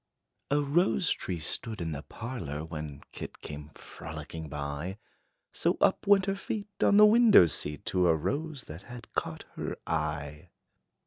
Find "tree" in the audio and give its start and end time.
1.11-1.37